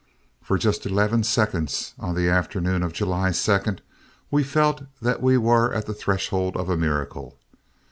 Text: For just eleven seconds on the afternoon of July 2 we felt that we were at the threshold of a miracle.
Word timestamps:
For 0.41 0.57
just 0.57 0.87
eleven 0.87 1.21
seconds 1.23 1.93
on 1.99 2.15
the 2.15 2.27
afternoon 2.27 2.81
of 2.81 2.91
July 2.91 3.31
2 3.33 3.59
we 4.31 4.43
felt 4.43 4.81
that 4.99 5.21
we 5.21 5.37
were 5.37 5.71
at 5.75 5.85
the 5.85 5.93
threshold 5.93 6.57
of 6.57 6.69
a 6.71 6.75
miracle. 6.75 7.37